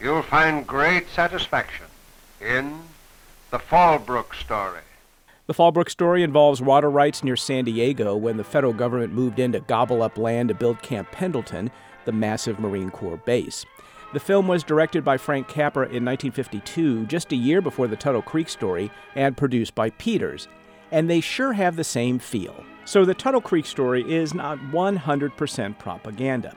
You'll 0.00 0.22
find 0.22 0.66
great 0.66 1.10
satisfaction 1.10 1.86
in 2.40 2.84
the 3.50 3.58
Fallbrook 3.58 4.32
story. 4.34 4.80
The 5.48 5.54
Fallbrook 5.54 5.90
story 5.90 6.22
involves 6.22 6.62
water 6.62 6.88
rights 6.88 7.24
near 7.24 7.34
San 7.34 7.64
Diego 7.64 8.16
when 8.16 8.36
the 8.36 8.44
federal 8.44 8.72
government 8.72 9.12
moved 9.12 9.40
in 9.40 9.50
to 9.52 9.60
gobble 9.60 10.04
up 10.04 10.16
land 10.16 10.50
to 10.50 10.54
build 10.54 10.82
Camp 10.82 11.10
Pendleton, 11.10 11.72
the 12.04 12.12
massive 12.12 12.60
Marine 12.60 12.90
Corps 12.90 13.16
base. 13.16 13.66
The 14.12 14.20
film 14.20 14.46
was 14.46 14.62
directed 14.62 15.04
by 15.04 15.16
Frank 15.16 15.48
Capra 15.48 15.84
in 15.86 16.04
1952, 16.04 17.06
just 17.06 17.32
a 17.32 17.36
year 17.36 17.60
before 17.60 17.88
the 17.88 17.96
Tuttle 17.96 18.22
Creek 18.22 18.48
story, 18.48 18.88
and 19.16 19.36
produced 19.36 19.74
by 19.74 19.90
Peters. 19.90 20.46
And 20.92 21.10
they 21.10 21.20
sure 21.20 21.52
have 21.52 21.74
the 21.74 21.82
same 21.82 22.20
feel. 22.20 22.64
So 22.84 23.04
the 23.04 23.14
Tuttle 23.14 23.40
Creek 23.40 23.66
story 23.66 24.08
is 24.08 24.32
not 24.32 24.58
100% 24.58 25.78
propaganda. 25.78 26.56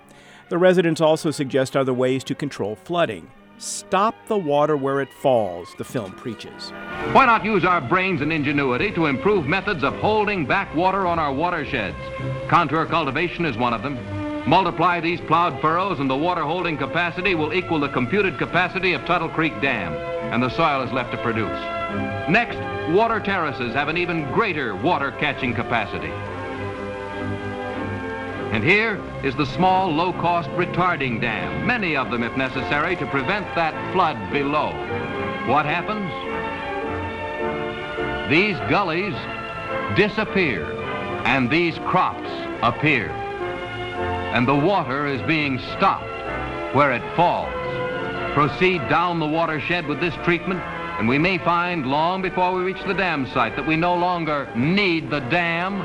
The 0.49 0.57
residents 0.59 1.01
also 1.01 1.31
suggest 1.31 1.75
other 1.75 1.93
ways 1.93 2.23
to 2.25 2.35
control 2.35 2.75
flooding. 2.75 3.31
Stop 3.57 4.15
the 4.27 4.37
water 4.37 4.75
where 4.75 4.99
it 4.99 5.13
falls, 5.13 5.73
the 5.77 5.83
film 5.83 6.11
preaches. 6.13 6.71
Why 7.11 7.25
not 7.25 7.45
use 7.45 7.63
our 7.63 7.79
brains 7.79 8.21
and 8.21 8.33
ingenuity 8.33 8.91
to 8.91 9.05
improve 9.05 9.45
methods 9.45 9.83
of 9.83 9.93
holding 9.95 10.45
back 10.45 10.73
water 10.75 11.05
on 11.05 11.19
our 11.19 11.33
watersheds? 11.33 11.97
Contour 12.49 12.85
cultivation 12.85 13.45
is 13.45 13.55
one 13.55 13.73
of 13.73 13.83
them. 13.83 13.97
Multiply 14.47 14.99
these 14.99 15.21
plowed 15.21 15.61
furrows 15.61 15.99
and 15.99 16.09
the 16.09 16.15
water 16.15 16.41
holding 16.41 16.77
capacity 16.77 17.35
will 17.35 17.53
equal 17.53 17.79
the 17.79 17.89
computed 17.89 18.37
capacity 18.37 18.93
of 18.93 19.05
Tuttle 19.05 19.29
Creek 19.29 19.53
Dam, 19.61 19.93
and 20.33 20.43
the 20.43 20.49
soil 20.49 20.81
is 20.81 20.91
left 20.91 21.11
to 21.11 21.17
produce. 21.21 21.59
Next, 22.29 22.57
water 22.91 23.19
terraces 23.19 23.73
have 23.73 23.87
an 23.87 23.97
even 23.97 24.29
greater 24.33 24.75
water 24.75 25.11
catching 25.11 25.53
capacity. 25.53 26.11
And 28.53 28.63
here 28.63 29.01
is 29.23 29.35
the 29.35 29.47
small, 29.47 29.91
low-cost 29.91 30.47
retarding 30.51 31.19
dam, 31.19 31.65
many 31.65 31.97
of 31.97 32.11
them, 32.11 32.21
if 32.21 32.37
necessary, 32.37 32.95
to 32.97 33.07
prevent 33.07 33.47
that 33.55 33.73
flood 33.93 34.31
below. 34.31 34.67
What 35.47 35.65
happens? 35.65 36.07
These 38.29 38.55
gullies 38.69 39.15
disappear, 39.97 40.71
and 41.25 41.49
these 41.49 41.79
crops 41.79 42.29
appear. 42.61 43.09
And 43.09 44.47
the 44.47 44.55
water 44.55 45.07
is 45.07 45.21
being 45.23 45.57
stopped 45.75 46.75
where 46.75 46.91
it 46.91 47.15
falls. 47.15 47.51
Proceed 48.35 48.87
down 48.87 49.19
the 49.19 49.25
watershed 49.25 49.87
with 49.87 49.99
this 49.99 50.13
treatment, 50.23 50.59
and 50.99 51.07
we 51.07 51.17
may 51.17 51.39
find 51.39 51.87
long 51.87 52.21
before 52.21 52.53
we 52.53 52.61
reach 52.61 52.83
the 52.85 52.93
dam 52.93 53.25
site 53.31 53.55
that 53.55 53.65
we 53.65 53.77
no 53.77 53.95
longer 53.95 54.47
need 54.55 55.09
the 55.09 55.21
dam, 55.21 55.81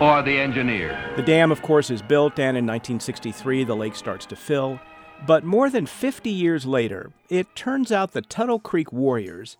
or 0.00 0.22
the 0.22 0.38
engineer. 0.38 1.12
The 1.16 1.22
dam, 1.22 1.50
of 1.52 1.62
course, 1.62 1.90
is 1.90 2.02
built, 2.02 2.38
and 2.38 2.56
in 2.56 2.66
1963 2.66 3.64
the 3.64 3.76
lake 3.76 3.96
starts 3.96 4.26
to 4.26 4.36
fill. 4.36 4.80
But 5.26 5.44
more 5.44 5.70
than 5.70 5.86
50 5.86 6.30
years 6.30 6.66
later, 6.66 7.12
it 7.28 7.54
turns 7.54 7.92
out 7.92 8.12
the 8.12 8.22
Tuttle 8.22 8.58
Creek 8.58 8.92
Warriors 8.92 9.56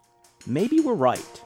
maybe 0.46 0.80
were 0.80 0.94
right. 0.94 1.44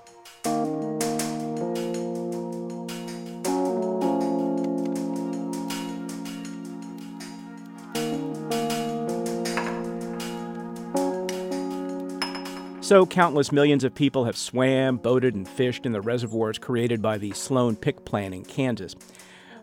So, 12.89 13.05
countless 13.05 13.53
millions 13.53 13.85
of 13.85 13.95
people 13.95 14.25
have 14.25 14.35
swam, 14.35 14.97
boated, 14.97 15.35
and 15.35 15.47
fished 15.47 15.85
in 15.85 15.93
the 15.93 16.01
reservoirs 16.01 16.59
created 16.59 17.03
by 17.03 17.19
the 17.19 17.33
Sloan 17.33 17.77
Pick 17.77 18.07
plant 18.07 18.33
in 18.33 18.47
Kansas. 18.47 18.95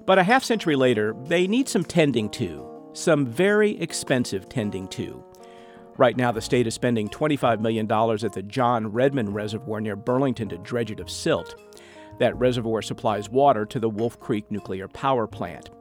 But 0.05 0.19
a 0.19 0.23
half 0.23 0.43
century 0.43 0.75
later, 0.75 1.15
they 1.23 1.47
need 1.47 1.67
some 1.67 1.83
tending 1.83 2.29
to, 2.33 2.91
some 2.93 3.25
very 3.25 3.81
expensive 3.81 4.47
tending 4.47 4.87
to. 4.89 5.23
Right 5.97 6.15
now, 6.15 6.31
the 6.31 6.39
state 6.39 6.67
is 6.67 6.75
spending 6.75 7.09
$25 7.09 7.61
million 7.61 7.91
at 7.91 8.33
the 8.33 8.43
John 8.43 8.91
Redmond 8.91 9.33
Reservoir 9.33 9.81
near 9.81 9.95
Burlington 9.95 10.47
to 10.49 10.59
dredge 10.59 10.91
it 10.91 10.99
of 10.99 11.09
silt. 11.09 11.55
That 12.19 12.37
reservoir 12.37 12.83
supplies 12.83 13.27
water 13.27 13.65
to 13.65 13.79
the 13.79 13.89
Wolf 13.89 14.19
Creek 14.19 14.51
nuclear 14.51 14.87
power 14.87 15.25
plant. 15.25 15.71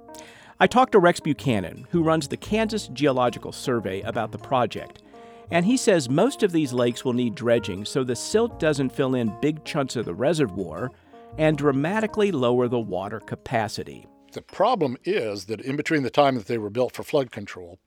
I 0.60 0.66
talked 0.66 0.92
to 0.92 0.98
Rex 0.98 1.20
Buchanan, 1.20 1.88
who 1.90 2.04
runs 2.04 2.26
the 2.26 2.38
Kansas 2.38 2.88
Geological 2.88 3.52
Survey, 3.52 4.00
about 4.00 4.32
the 4.32 4.38
project. 4.38 5.02
And 5.50 5.66
he 5.66 5.76
says 5.76 6.08
most 6.08 6.42
of 6.42 6.52
these 6.52 6.72
lakes 6.72 7.04
will 7.04 7.12
need 7.12 7.34
dredging 7.34 7.84
so 7.84 8.02
the 8.04 8.16
silt 8.16 8.58
doesn't 8.58 8.90
fill 8.90 9.14
in 9.14 9.38
big 9.40 9.64
chunks 9.64 9.96
of 9.96 10.04
the 10.04 10.14
reservoir 10.14 10.90
and 11.38 11.58
dramatically 11.58 12.32
lower 12.32 12.68
the 12.68 12.78
water 12.78 13.20
capacity. 13.20 14.06
The 14.32 14.42
problem 14.42 14.96
is 15.04 15.46
that 15.46 15.60
in 15.60 15.76
between 15.76 16.02
the 16.02 16.10
time 16.10 16.34
that 16.36 16.46
they 16.46 16.58
were 16.58 16.70
built 16.70 16.94
for 16.94 17.02
flood 17.02 17.30
control 17.30 17.78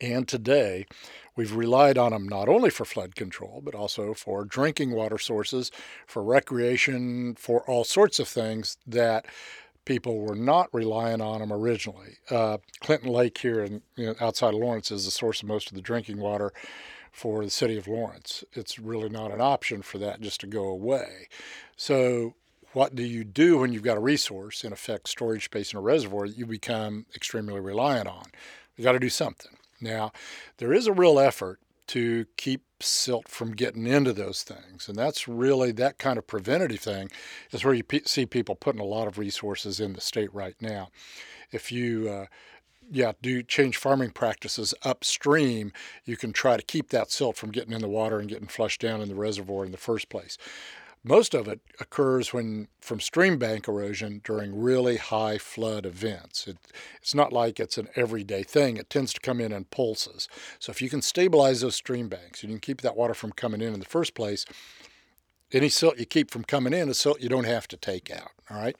and 0.00 0.28
today, 0.28 0.86
we've 1.34 1.54
relied 1.54 1.98
on 1.98 2.12
them 2.12 2.28
not 2.28 2.48
only 2.48 2.70
for 2.70 2.84
flood 2.84 3.16
control, 3.16 3.60
but 3.64 3.74
also 3.74 4.14
for 4.14 4.44
drinking 4.44 4.92
water 4.92 5.18
sources, 5.18 5.72
for 6.06 6.22
recreation, 6.22 7.34
for 7.34 7.62
all 7.68 7.84
sorts 7.84 8.20
of 8.20 8.28
things 8.28 8.76
that 8.86 9.26
people 9.88 10.18
were 10.18 10.36
not 10.36 10.68
relying 10.74 11.22
on 11.22 11.40
them 11.40 11.50
originally. 11.50 12.18
Uh, 12.30 12.58
Clinton 12.80 13.08
Lake 13.10 13.38
here 13.38 13.64
in, 13.64 13.80
you 13.96 14.06
know, 14.06 14.14
outside 14.20 14.52
of 14.52 14.60
Lawrence 14.60 14.90
is 14.90 15.06
the 15.06 15.10
source 15.10 15.40
of 15.40 15.48
most 15.48 15.70
of 15.70 15.74
the 15.74 15.80
drinking 15.80 16.20
water 16.20 16.52
for 17.10 17.42
the 17.42 17.50
city 17.50 17.78
of 17.78 17.88
Lawrence. 17.88 18.44
It's 18.52 18.78
really 18.78 19.08
not 19.08 19.32
an 19.32 19.40
option 19.40 19.80
for 19.80 19.96
that 19.96 20.20
just 20.20 20.42
to 20.42 20.46
go 20.46 20.64
away. 20.64 21.28
So 21.78 22.34
what 22.74 22.94
do 22.94 23.02
you 23.02 23.24
do 23.24 23.58
when 23.58 23.72
you've 23.72 23.82
got 23.82 23.96
a 23.96 24.00
resource, 24.00 24.62
in 24.62 24.74
effect, 24.74 25.08
storage 25.08 25.46
space 25.46 25.72
in 25.72 25.78
a 25.78 25.82
reservoir 25.82 26.28
that 26.28 26.36
you 26.36 26.44
become 26.44 27.06
extremely 27.16 27.58
reliant 27.58 28.08
on? 28.08 28.26
You 28.76 28.84
got 28.84 28.92
to 28.92 28.98
do 28.98 29.08
something. 29.08 29.52
Now, 29.80 30.12
there 30.58 30.74
is 30.74 30.86
a 30.86 30.92
real 30.92 31.18
effort 31.18 31.60
to 31.88 32.26
keep 32.36 32.62
silt 32.80 33.28
from 33.28 33.52
getting 33.52 33.86
into 33.86 34.12
those 34.12 34.42
things. 34.42 34.88
And 34.88 34.96
that's 34.96 35.26
really 35.26 35.72
that 35.72 35.98
kind 35.98 36.18
of 36.18 36.26
preventative 36.26 36.80
thing 36.80 37.10
is 37.50 37.64
where 37.64 37.74
you 37.74 37.82
pe- 37.82 38.02
see 38.04 38.26
people 38.26 38.54
putting 38.54 38.80
a 38.80 38.84
lot 38.84 39.08
of 39.08 39.18
resources 39.18 39.80
in 39.80 39.94
the 39.94 40.00
state 40.00 40.32
right 40.32 40.54
now. 40.60 40.88
If 41.50 41.72
you 41.72 42.08
uh, 42.08 42.26
yeah, 42.90 43.12
do 43.20 43.42
change 43.42 43.76
farming 43.76 44.10
practices 44.10 44.74
upstream, 44.82 45.72
you 46.04 46.16
can 46.16 46.32
try 46.32 46.56
to 46.56 46.62
keep 46.62 46.90
that 46.90 47.10
silt 47.10 47.36
from 47.36 47.50
getting 47.50 47.72
in 47.72 47.80
the 47.80 47.88
water 47.88 48.18
and 48.18 48.28
getting 48.28 48.48
flushed 48.48 48.80
down 48.80 49.00
in 49.00 49.08
the 49.08 49.14
reservoir 49.14 49.64
in 49.64 49.72
the 49.72 49.78
first 49.78 50.08
place. 50.08 50.38
Most 51.04 51.32
of 51.32 51.48
it 51.48 51.60
occurs 51.80 52.32
when 52.32 52.68
from 52.80 53.00
stream 53.00 53.38
bank 53.38 53.68
erosion 53.68 54.20
during 54.24 54.60
really 54.60 54.96
high 54.96 55.38
flood 55.38 55.86
events. 55.86 56.46
It, 56.46 56.58
it's 57.00 57.14
not 57.14 57.32
like 57.32 57.60
it's 57.60 57.78
an 57.78 57.88
everyday 57.94 58.42
thing. 58.42 58.76
It 58.76 58.90
tends 58.90 59.12
to 59.14 59.20
come 59.20 59.40
in 59.40 59.52
in 59.52 59.64
pulses. 59.64 60.28
So 60.58 60.70
if 60.70 60.82
you 60.82 60.90
can 60.90 61.02
stabilize 61.02 61.60
those 61.60 61.76
stream 61.76 62.08
banks 62.08 62.42
and 62.42 62.50
you 62.50 62.56
can 62.56 62.60
keep 62.60 62.80
that 62.82 62.96
water 62.96 63.14
from 63.14 63.32
coming 63.32 63.60
in 63.60 63.74
in 63.74 63.80
the 63.80 63.86
first 63.86 64.14
place, 64.14 64.44
any 65.52 65.68
silt 65.68 65.98
you 65.98 66.04
keep 66.04 66.30
from 66.30 66.44
coming 66.44 66.74
in 66.74 66.88
is 66.88 66.98
silt 66.98 67.22
you 67.22 67.28
don't 67.28 67.44
have 67.44 67.68
to 67.68 67.76
take 67.76 68.10
out. 68.10 68.32
All 68.50 68.58
right. 68.58 68.76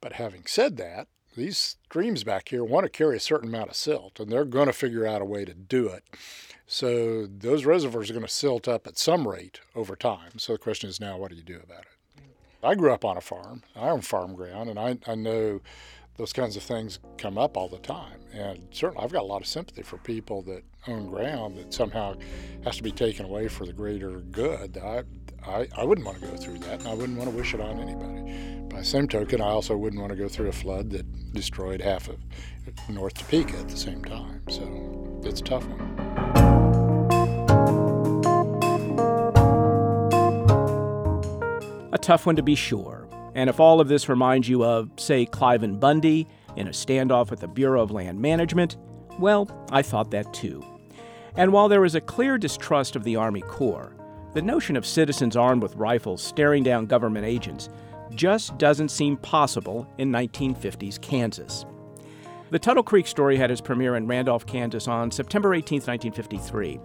But 0.00 0.14
having 0.14 0.46
said 0.46 0.76
that, 0.78 1.08
these 1.36 1.76
streams 1.84 2.24
back 2.24 2.48
here 2.48 2.64
want 2.64 2.84
to 2.84 2.90
carry 2.90 3.16
a 3.16 3.20
certain 3.20 3.48
amount 3.48 3.68
of 3.68 3.76
silt, 3.76 4.18
and 4.18 4.30
they're 4.30 4.44
going 4.44 4.66
to 4.66 4.72
figure 4.72 5.06
out 5.06 5.20
a 5.20 5.26
way 5.26 5.44
to 5.44 5.52
do 5.52 5.88
it. 5.88 6.02
So 6.66 7.26
those 7.26 7.64
reservoirs 7.64 8.10
are 8.10 8.14
going 8.14 8.26
to 8.26 8.32
silt 8.32 8.66
up 8.66 8.86
at 8.86 8.98
some 8.98 9.26
rate 9.26 9.60
over 9.74 9.94
time. 9.94 10.38
So 10.38 10.52
the 10.52 10.58
question 10.58 10.90
is 10.90 11.00
now, 11.00 11.16
what 11.16 11.30
do 11.30 11.36
you 11.36 11.42
do 11.42 11.60
about 11.62 11.82
it? 11.82 12.22
I 12.62 12.74
grew 12.74 12.92
up 12.92 13.04
on 13.04 13.16
a 13.16 13.20
farm. 13.20 13.62
I 13.76 13.88
own 13.88 14.00
farm 14.00 14.34
ground, 14.34 14.68
and 14.68 14.78
I, 14.78 14.98
I 15.06 15.14
know 15.14 15.60
those 16.16 16.32
kinds 16.32 16.56
of 16.56 16.62
things 16.62 16.98
come 17.18 17.38
up 17.38 17.56
all 17.56 17.68
the 17.68 17.78
time. 17.78 18.18
And 18.32 18.66
certainly, 18.72 19.04
I've 19.04 19.12
got 19.12 19.22
a 19.22 19.26
lot 19.26 19.42
of 19.42 19.46
sympathy 19.46 19.82
for 19.82 19.98
people 19.98 20.42
that 20.42 20.64
own 20.88 21.06
ground 21.06 21.56
that 21.58 21.72
somehow 21.72 22.16
has 22.64 22.76
to 22.78 22.82
be 22.82 22.90
taken 22.90 23.24
away 23.24 23.48
for 23.48 23.66
the 23.66 23.72
greater 23.72 24.20
good. 24.32 24.78
I, 24.78 25.04
I, 25.46 25.68
I 25.76 25.84
wouldn't 25.84 26.06
want 26.06 26.20
to 26.20 26.26
go 26.26 26.36
through 26.36 26.58
that, 26.60 26.80
and 26.80 26.88
I 26.88 26.94
wouldn't 26.94 27.18
want 27.18 27.30
to 27.30 27.36
wish 27.36 27.54
it 27.54 27.60
on 27.60 27.78
anybody. 27.78 28.66
By 28.68 28.78
the 28.78 28.84
same 28.84 29.06
token, 29.06 29.40
I 29.40 29.50
also 29.50 29.76
wouldn't 29.76 30.00
want 30.00 30.10
to 30.10 30.18
go 30.18 30.28
through 30.28 30.48
a 30.48 30.52
flood 30.52 30.90
that 30.90 31.32
destroyed 31.32 31.80
half 31.80 32.08
of 32.08 32.18
North 32.88 33.14
Topeka 33.14 33.58
at 33.58 33.68
the 33.68 33.76
same 33.76 34.04
time. 34.04 34.42
So 34.48 35.20
it's 35.24 35.40
a 35.40 35.44
tough 35.44 35.66
one. 35.66 36.25
A 41.96 41.98
tough 41.98 42.26
one 42.26 42.36
to 42.36 42.42
be 42.42 42.54
sure. 42.54 43.08
And 43.34 43.48
if 43.48 43.58
all 43.58 43.80
of 43.80 43.88
this 43.88 44.06
reminds 44.06 44.50
you 44.50 44.62
of, 44.62 44.90
say, 44.98 45.24
Cliven 45.24 45.80
Bundy 45.80 46.28
in 46.54 46.66
a 46.68 46.70
standoff 46.70 47.30
with 47.30 47.40
the 47.40 47.48
Bureau 47.48 47.82
of 47.82 47.90
Land 47.90 48.20
Management, 48.20 48.76
well, 49.18 49.48
I 49.70 49.80
thought 49.80 50.10
that 50.10 50.34
too. 50.34 50.62
And 51.36 51.54
while 51.54 51.70
there 51.70 51.86
is 51.86 51.94
a 51.94 52.02
clear 52.02 52.36
distrust 52.36 52.96
of 52.96 53.04
the 53.04 53.16
Army 53.16 53.40
Corps, 53.40 53.96
the 54.34 54.42
notion 54.42 54.76
of 54.76 54.84
citizens 54.84 55.38
armed 55.38 55.62
with 55.62 55.74
rifles 55.74 56.22
staring 56.22 56.62
down 56.62 56.84
government 56.84 57.24
agents 57.24 57.70
just 58.10 58.58
doesn't 58.58 58.90
seem 58.90 59.16
possible 59.16 59.90
in 59.96 60.12
1950s 60.12 61.00
Kansas. 61.00 61.64
The 62.50 62.58
Tuttle 62.58 62.82
Creek 62.82 63.06
story 63.06 63.38
had 63.38 63.50
its 63.50 63.62
premiere 63.62 63.96
in 63.96 64.06
Randolph, 64.06 64.44
Kansas 64.44 64.86
on 64.86 65.10
September 65.10 65.54
18, 65.54 65.76
1953. 65.76 66.78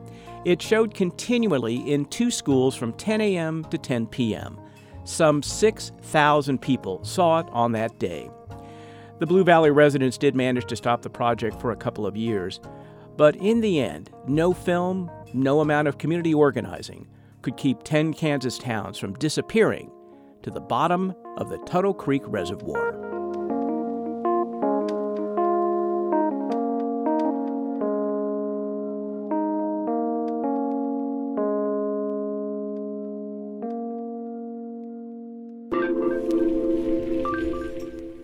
It 0.46 0.62
showed 0.62 0.94
continually 0.94 1.76
in 1.92 2.06
two 2.06 2.32
schools 2.32 2.78
from 2.78 2.94
10 2.94 3.20
a.m. 3.20 3.66
to 3.66 3.78
10 3.78 4.08
p.m. 4.08 4.58
Some 5.04 5.42
6,000 5.42 6.62
people 6.62 7.04
saw 7.04 7.40
it 7.40 7.48
on 7.52 7.72
that 7.74 8.00
day. 8.00 8.30
The 9.20 9.28
Blue 9.28 9.44
Valley 9.44 9.72
residents 9.72 10.18
did 10.18 10.36
manage 10.36 10.66
to 10.66 10.76
stop 10.76 11.02
the 11.02 11.10
project 11.10 11.60
for 11.60 11.72
a 11.72 11.76
couple 11.76 12.08
of 12.08 12.18
years, 12.18 12.60
but 13.18 13.36
in 13.36 13.62
the 13.62 13.80
end, 13.80 14.10
no 14.28 14.54
film, 14.54 15.12
no 15.34 15.60
amount 15.60 15.88
of 15.88 15.98
community 15.98 16.34
organizing 16.34 17.08
could 17.42 17.58
keep 17.58 17.84
10 17.84 18.14
Kansas 18.14 18.58
towns 18.58 18.98
from 18.98 19.14
disappearing 19.16 19.92
to 20.44 20.52
the 20.52 20.62
bottom 20.62 21.14
of 21.38 21.50
the 21.50 21.58
Tuttle 21.60 21.94
Creek 21.94 22.24
Reservoir. 22.26 23.11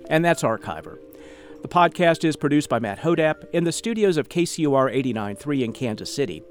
And 0.10 0.24
that's 0.24 0.44
Archiver. 0.44 1.00
The 1.62 1.68
podcast 1.68 2.24
is 2.24 2.36
produced 2.36 2.70
by 2.70 2.80
Matt 2.80 3.00
Hodapp 3.00 3.50
in 3.52 3.64
the 3.64 3.72
studios 3.72 4.18
of 4.18 4.30
KCUR 4.30 4.96
89.3 5.04 5.64
in 5.64 5.74
Kansas 5.74 6.14
City 6.14 6.44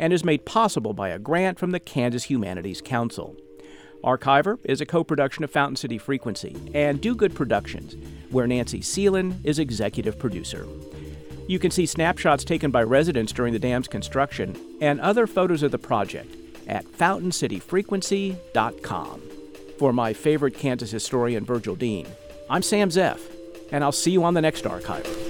and 0.00 0.12
is 0.12 0.24
made 0.24 0.44
possible 0.44 0.92
by 0.92 1.10
a 1.10 1.18
grant 1.18 1.58
from 1.58 1.70
the 1.70 1.80
Kansas 1.80 2.24
Humanities 2.24 2.80
Council. 2.80 3.36
Archiver 4.02 4.58
is 4.64 4.80
a 4.80 4.86
co 4.86 5.04
production 5.04 5.44
of 5.44 5.50
Fountain 5.50 5.76
City 5.76 5.98
Frequency 5.98 6.56
and 6.74 7.00
Do 7.00 7.14
Good 7.14 7.34
Productions, 7.34 7.96
where 8.30 8.46
Nancy 8.46 8.80
Seelan 8.80 9.36
is 9.44 9.58
executive 9.58 10.18
producer. 10.18 10.66
You 11.46 11.58
can 11.58 11.70
see 11.70 11.86
snapshots 11.86 12.44
taken 12.44 12.70
by 12.70 12.82
residents 12.82 13.32
during 13.32 13.52
the 13.52 13.58
dam's 13.58 13.88
construction 13.88 14.56
and 14.80 15.00
other 15.00 15.26
photos 15.26 15.62
of 15.62 15.72
the 15.72 15.78
project 15.78 16.34
at 16.66 16.86
fountaincityfrequency.com. 16.86 19.22
For 19.78 19.92
my 19.92 20.12
favorite 20.12 20.54
Kansas 20.54 20.90
historian, 20.90 21.44
Virgil 21.44 21.74
Dean, 21.74 22.06
I'm 22.48 22.60
Sam 22.60 22.90
Zeff, 22.90 23.20
and 23.72 23.82
I'll 23.82 23.92
see 23.92 24.10
you 24.10 24.22
on 24.24 24.34
the 24.34 24.42
next 24.42 24.66
archive. 24.66 25.23